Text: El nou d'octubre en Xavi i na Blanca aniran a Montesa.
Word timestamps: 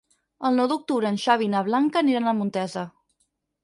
El 0.49 0.57
nou 0.59 0.69
d'octubre 0.71 1.11
en 1.11 1.21
Xavi 1.25 1.47
i 1.51 1.53
na 1.57 1.63
Blanca 1.69 2.05
aniran 2.05 2.35
a 2.35 2.37
Montesa. 2.43 2.91